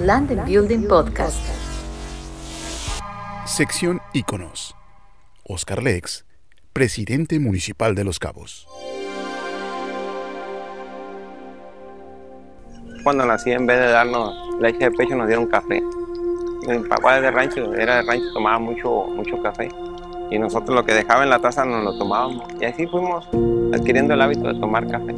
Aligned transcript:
Land 0.00 0.32
and 0.32 0.44
Building 0.44 0.88
Podcast. 0.88 1.38
Sección 3.46 4.00
Íconos. 4.12 4.74
Oscar 5.44 5.84
Lex, 5.84 6.24
presidente 6.72 7.38
municipal 7.38 7.94
de 7.94 8.02
Los 8.02 8.18
Cabos. 8.18 8.66
Cuando 13.04 13.24
nací, 13.24 13.52
en 13.52 13.66
vez 13.66 13.78
de 13.78 13.86
darnos 13.86 14.34
leche 14.60 14.78
de 14.78 14.90
pecho, 14.90 15.14
nos 15.14 15.28
dieron 15.28 15.46
café. 15.46 15.80
Mi 16.66 16.78
papá 16.88 17.20
de 17.20 17.30
rancho, 17.30 17.72
era 17.74 17.96
de 17.96 18.02
rancho, 18.02 18.32
tomaba 18.32 18.58
mucho, 18.58 19.06
mucho 19.14 19.40
café. 19.42 19.68
Y 20.28 20.38
nosotros 20.40 20.74
lo 20.74 20.84
que 20.84 20.92
dejaba 20.92 21.22
en 21.22 21.30
la 21.30 21.38
taza 21.38 21.64
nos 21.64 21.84
lo 21.84 21.96
tomábamos. 21.96 22.48
Y 22.60 22.64
así 22.64 22.84
fuimos 22.88 23.28
adquiriendo 23.72 24.14
el 24.14 24.22
hábito 24.22 24.52
de 24.52 24.58
tomar 24.58 24.88
café. 24.88 25.14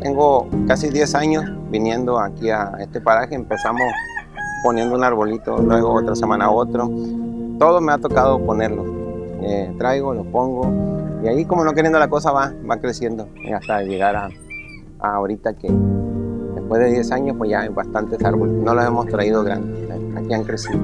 Tengo 0.00 0.48
casi 0.66 0.88
10 0.88 1.14
años 1.14 1.57
viniendo 1.70 2.18
aquí 2.18 2.50
a 2.50 2.72
este 2.80 3.00
paraje. 3.00 3.34
Empezamos 3.34 3.82
poniendo 4.62 4.96
un 4.96 5.04
arbolito, 5.04 5.58
luego 5.58 5.92
otra 5.92 6.14
semana 6.14 6.50
otro. 6.50 6.90
Todo 7.58 7.80
me 7.80 7.92
ha 7.92 7.98
tocado 7.98 8.44
ponerlo. 8.44 8.84
Eh, 9.42 9.72
traigo, 9.78 10.14
lo 10.14 10.24
pongo. 10.24 10.70
Y 11.22 11.28
ahí 11.28 11.44
como 11.44 11.64
no 11.64 11.72
queriendo 11.72 11.98
la 11.98 12.08
cosa 12.08 12.30
va, 12.32 12.52
va 12.68 12.76
creciendo 12.78 13.28
hasta 13.54 13.82
llegar 13.82 14.16
a, 14.16 14.30
ahorita 15.00 15.54
que 15.54 15.68
después 16.54 16.80
de 16.80 16.92
10 16.92 17.12
años 17.12 17.36
pues 17.36 17.50
ya 17.50 17.60
hay 17.60 17.68
bastantes 17.68 18.24
árboles. 18.24 18.54
No 18.56 18.74
los 18.74 18.86
hemos 18.86 19.06
traído 19.06 19.42
grandes, 19.42 19.90
aquí 20.16 20.32
han 20.32 20.44
crecido. 20.44 20.80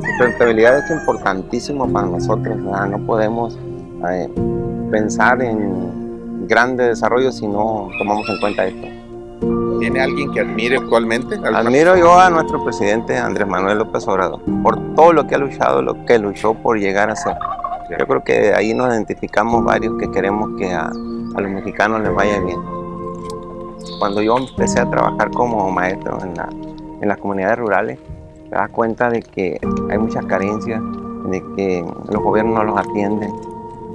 Sustentabilidad 0.00 0.78
es 0.78 0.90
importantísimo 0.90 1.90
para 1.90 2.06
nosotros, 2.06 2.62
¿verdad? 2.62 2.86
no 2.86 3.06
podemos 3.06 3.58
eh, 4.10 4.28
pensar 4.90 5.40
en 5.42 6.46
grande 6.46 6.88
desarrollo 6.88 7.32
si 7.32 7.46
no 7.46 7.88
tomamos 7.98 8.28
en 8.28 8.40
cuenta 8.40 8.66
esto. 8.66 8.95
¿Tiene 9.80 10.00
alguien 10.00 10.32
que 10.32 10.40
admire 10.40 10.76
actualmente? 10.78 11.34
¿Alguna 11.36 11.58
Admiro 11.58 11.96
yo 11.96 12.18
a 12.18 12.30
nuestro 12.30 12.62
presidente 12.64 13.16
Andrés 13.16 13.46
Manuel 13.46 13.78
López 13.78 14.06
Obrador 14.08 14.40
por 14.62 14.78
todo 14.94 15.12
lo 15.12 15.26
que 15.26 15.34
ha 15.34 15.38
luchado, 15.38 15.82
lo 15.82 16.04
que 16.04 16.18
luchó 16.18 16.54
por 16.54 16.78
llegar 16.78 17.10
a 17.10 17.16
ser. 17.16 17.34
Yo 17.98 18.06
creo 18.06 18.24
que 18.24 18.52
ahí 18.54 18.74
nos 18.74 18.88
identificamos 18.92 19.64
varios 19.64 19.96
que 19.98 20.10
queremos 20.10 20.50
que 20.58 20.72
a, 20.72 20.86
a 20.86 21.40
los 21.40 21.50
mexicanos 21.50 22.00
les 22.02 22.12
vaya 22.14 22.40
bien. 22.40 22.58
Cuando 23.98 24.20
yo 24.22 24.36
empecé 24.38 24.80
a 24.80 24.90
trabajar 24.90 25.30
como 25.30 25.70
maestro 25.70 26.18
en, 26.22 26.34
la- 26.34 26.48
en 27.00 27.08
las 27.08 27.18
comunidades 27.18 27.58
rurales, 27.58 27.98
te 28.48 28.54
das 28.56 28.70
cuenta 28.70 29.08
de 29.10 29.22
que 29.22 29.58
hay 29.90 29.98
muchas 29.98 30.24
carencias, 30.26 30.80
de 31.30 31.42
que 31.56 31.84
los 32.10 32.22
gobiernos 32.22 32.54
no 32.54 32.64
los 32.64 32.78
atienden. 32.78 33.30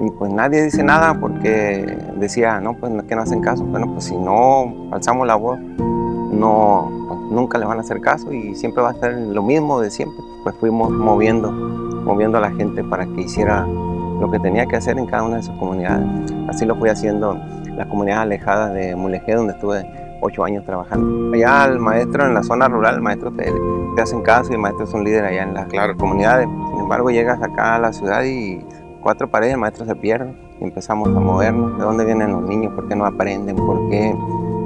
Y 0.01 0.09
pues 0.11 0.33
nadie 0.33 0.63
dice 0.63 0.83
nada 0.83 1.13
porque 1.19 1.97
decía, 2.15 2.59
no, 2.59 2.73
pues 2.73 2.91
no, 2.91 3.05
que 3.05 3.15
no 3.15 3.21
hacen 3.21 3.41
caso. 3.41 3.63
Bueno, 3.65 3.91
pues 3.93 4.05
si 4.05 4.17
no 4.17 4.73
alzamos 4.91 5.27
la 5.27 5.35
voz, 5.35 5.59
no, 5.59 6.89
pues, 7.07 7.19
nunca 7.31 7.57
le 7.59 7.65
van 7.65 7.77
a 7.77 7.81
hacer 7.81 8.01
caso 8.01 8.31
y 8.31 8.55
siempre 8.55 8.81
va 8.81 8.89
a 8.89 8.93
ser 8.95 9.13
lo 9.15 9.43
mismo 9.43 9.79
de 9.79 9.91
siempre. 9.91 10.17
Pues 10.43 10.55
fuimos 10.55 10.89
moviendo, 10.89 11.51
moviendo 11.51 12.39
a 12.39 12.41
la 12.41 12.51
gente 12.51 12.83
para 12.83 13.05
que 13.05 13.21
hiciera 13.21 13.65
lo 13.65 14.29
que 14.31 14.39
tenía 14.39 14.65
que 14.65 14.75
hacer 14.77 14.97
en 14.97 15.05
cada 15.05 15.23
una 15.23 15.37
de 15.37 15.43
sus 15.43 15.55
comunidades. 15.57 16.07
Así 16.47 16.65
lo 16.65 16.75
fui 16.75 16.89
haciendo 16.89 17.37
en 17.65 17.77
las 17.77 17.87
comunidades 17.87 18.23
alejadas 18.23 18.73
de 18.73 18.95
Mulegé, 18.95 19.35
donde 19.35 19.53
estuve 19.53 19.85
ocho 20.21 20.43
años 20.43 20.63
trabajando. 20.65 21.31
Allá 21.35 21.65
el 21.65 21.79
maestro 21.79 22.25
en 22.25 22.33
la 22.33 22.43
zona 22.43 22.67
rural, 22.67 22.95
el 22.95 23.01
maestro 23.01 23.31
te, 23.31 23.51
te 23.95 24.01
hacen 24.01 24.21
caso 24.21 24.51
y 24.51 24.55
el 24.55 24.59
maestro 24.61 24.85
es 24.85 24.93
un 24.93 25.03
líder 25.03 25.25
allá 25.25 25.43
en 25.43 25.53
las 25.53 25.67
Claro. 25.67 25.95
comunidades. 25.97 26.47
Sin 26.71 26.79
embargo, 26.79 27.09
llegas 27.09 27.41
acá 27.41 27.75
a 27.75 27.79
la 27.79 27.91
ciudad 27.93 28.23
y 28.23 28.63
cuatro 29.01 29.29
paredes, 29.29 29.53
el 29.53 29.59
maestro 29.59 29.85
se 29.85 29.95
pierde 29.95 30.33
y 30.59 30.63
empezamos 30.63 31.09
a 31.09 31.19
movernos. 31.19 31.77
¿De 31.77 31.83
dónde 31.83 32.05
vienen 32.05 32.31
los 32.31 32.43
niños? 32.43 32.73
¿Por 32.73 32.87
qué 32.87 32.95
no 32.95 33.05
aprenden? 33.05 33.55
¿Por 33.55 33.89
qué 33.89 34.15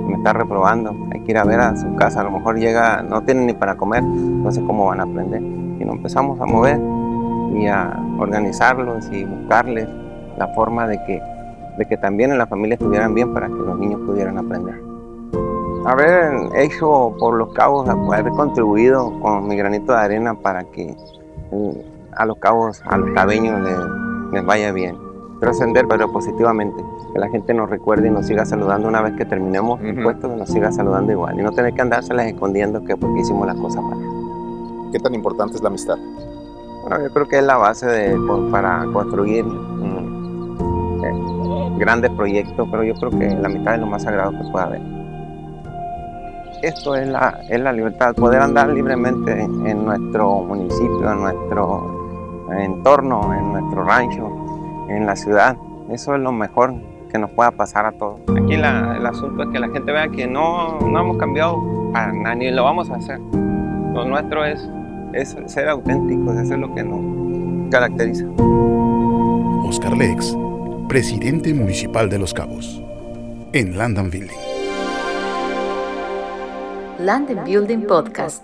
me 0.08 0.16
está 0.16 0.34
reprobando? 0.34 0.96
Hay 1.12 1.22
que 1.22 1.32
ir 1.32 1.38
a 1.38 1.44
ver 1.44 1.60
a 1.60 1.76
su 1.76 1.96
casa. 1.96 2.22
A 2.22 2.24
lo 2.24 2.32
mejor 2.32 2.58
llega, 2.58 3.02
no 3.02 3.24
tienen 3.24 3.48
ni 3.48 3.54
para 3.54 3.76
comer, 3.76 4.04
sé 4.50 4.64
cómo 4.66 4.88
van 4.88 5.00
a 5.00 5.04
aprender. 5.04 5.42
Y 5.42 5.86
nos 5.86 5.96
empezamos 5.96 6.40
a 6.40 6.46
mover 6.46 6.80
y 7.54 7.68
a 7.68 7.98
organizarlos 8.20 9.10
y 9.12 9.24
buscarles 9.24 9.88
la 10.38 10.48
forma 10.50 10.88
de 10.88 10.98
que, 11.06 11.22
de 11.78 11.86
que 11.86 11.98
también 11.98 12.32
en 12.32 12.38
la 12.38 12.48
familia 12.48 12.76
estuvieran 12.76 13.14
bien 13.14 13.34
para 13.34 13.48
que 13.48 13.54
los 13.54 13.80
niños 13.80 14.02
pudieran 14.06 14.38
aprender. 14.38 14.82
Haber 15.86 16.34
hecho 16.56 17.16
por 17.20 17.36
los 17.36 17.54
cabos, 17.54 17.88
haber 17.88 18.30
contribuido 18.32 19.20
con 19.22 19.48
mi 19.48 19.56
granito 19.56 19.94
de 19.94 20.00
arena 20.00 20.34
para 20.34 20.64
que 20.64 20.96
eh, 21.52 21.86
a 22.18 22.26
los 22.26 22.38
cabos, 22.38 22.82
a 22.86 22.98
los 22.98 23.14
cabeños 23.14 23.62
les, 23.62 23.78
les 24.32 24.46
vaya 24.46 24.72
bien. 24.72 24.98
Trascender, 25.40 25.86
pero 25.88 26.12
positivamente. 26.12 26.84
Que 27.14 27.20
la 27.20 27.30
gente 27.30 27.54
nos 27.54 27.70
recuerde 27.70 28.08
y 28.08 28.12
nos 28.12 28.26
siga 28.26 28.46
saludando 28.46 28.88
una 28.88 29.02
vez 29.02 29.14
que 29.14 29.26
terminemos 29.26 29.80
el 29.82 29.94
Ujú. 29.94 30.04
puesto, 30.04 30.30
que 30.30 30.36
nos 30.36 30.50
siga 30.50 30.72
saludando 30.72 31.12
igual. 31.12 31.40
Y 31.40 31.44
no 31.44 31.52
tener 31.52 31.74
que 31.74 31.82
andárselas 31.82 32.28
escondiendo 32.28 32.84
que 32.84 32.96
porque 32.96 33.20
hicimos 33.22 33.46
las 33.48 33.56
cosas 33.58 33.84
mal. 33.84 34.00
¿Qué 34.92 35.00
tan 35.00 35.14
importante 35.14 35.56
es 35.56 35.62
la 35.62 35.70
amistad? 35.70 35.98
Bueno, 36.88 37.04
yo 37.04 37.14
creo 37.14 37.28
que 37.28 37.38
es 37.40 37.44
la 37.44 37.58
base 37.58 37.86
de, 37.88 38.18
pues, 38.28 38.52
para 38.52 38.86
construir 38.94 39.44
mm, 39.46 41.04
eh, 41.04 41.76
grandes 41.80 42.12
proyectos, 42.12 42.68
pero 42.72 42.84
yo 42.84 42.94
creo 42.96 43.10
que 43.12 43.30
la 43.36 43.50
mitad 43.50 43.74
es 43.76 43.80
lo 43.82 43.88
más 43.88 44.04
sagrado 44.04 44.32
que 44.32 44.52
puede 44.52 44.66
haber. 44.66 44.82
Esto 46.62 46.96
es 46.96 47.08
la, 47.08 47.38
es 47.50 47.60
la 47.60 47.74
libertad, 47.74 48.16
poder 48.16 48.42
andar 48.42 48.70
libremente 48.70 49.32
en, 49.42 49.68
en 49.68 49.86
nuestro 49.86 50.40
municipio, 50.42 51.12
en 51.12 51.20
nuestro 51.22 52.05
entorno, 52.60 53.34
en 53.34 53.52
nuestro 53.54 53.84
rancho, 53.84 54.86
en 54.90 55.06
la 55.06 55.16
ciudad. 55.16 55.58
Eso 55.90 56.16
es 56.16 56.22
lo 56.22 56.32
mejor 56.32 56.74
que 57.12 57.18
nos 57.20 57.30
pueda 57.32 57.52
pasar 57.52 57.86
a 57.86 57.92
todos. 57.94 58.20
Aquí 58.36 58.58
la- 58.58 58.96
el 58.98 59.06
asunto 59.06 59.44
es 59.44 59.50
que 59.50 59.60
la 59.60 59.70
gente 59.70 59.92
vea 59.92 60.08
que 60.10 60.28
no, 60.28 60.80
no 60.80 61.00
hemos 61.00 61.18
cambiado 61.18 61.62
para 61.94 62.12
nada, 62.12 62.36
ni 62.36 62.52
lo 62.52 62.64
vamos 62.64 62.90
a 62.90 62.96
hacer. 62.96 63.20
Lo 63.20 64.06
nuestro 64.06 64.44
es 64.46 64.70
es 65.14 65.34
ser 65.46 65.70
auténticos, 65.70 66.36
eso 66.36 66.56
es 66.56 66.60
lo 66.60 66.76
que 66.76 66.84
nos 66.84 67.70
caracteriza. 67.72 68.26
Oscar 69.66 69.96
Lex, 69.96 70.36
presidente 70.90 71.54
municipal 71.54 72.10
de 72.10 72.20
Los 72.20 72.34
Cabos. 72.34 72.82
En 73.54 73.78
Land 73.78 73.98
and 73.98 74.12
Building. 74.12 74.36
Land 77.00 77.30
and 77.30 77.46
Building 77.46 77.82
Podcast. 77.88 78.44